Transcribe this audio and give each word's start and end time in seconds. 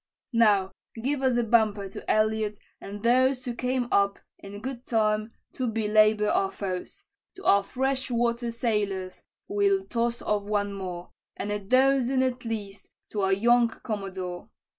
"Now 0.33 0.71
give 0.99 1.21
us 1.21 1.37
a 1.37 1.43
bumper 1.43 1.87
to 1.89 2.09
Elliott 2.09 2.57
and 2.81 3.03
those 3.03 3.45
Who 3.45 3.53
came 3.53 3.87
up, 3.91 4.17
in 4.39 4.59
good 4.59 4.83
time, 4.83 5.31
to 5.53 5.67
belabor 5.67 6.27
our 6.27 6.51
foes: 6.51 7.03
To 7.35 7.45
our 7.45 7.61
fresh 7.61 8.09
water 8.09 8.49
sailors 8.49 9.21
we'll 9.47 9.85
toss 9.85 10.23
off 10.23 10.41
one 10.41 10.73
more, 10.73 11.11
And 11.37 11.51
a 11.51 11.59
dozen, 11.59 12.23
at 12.23 12.45
least, 12.45 12.89
to 13.11 13.21
our 13.21 13.33
young 13.33 13.67
commodore. 13.67 14.49